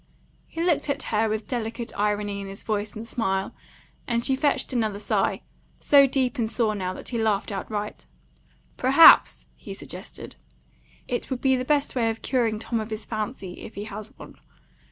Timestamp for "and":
2.95-3.07, 4.07-4.23, 6.39-6.49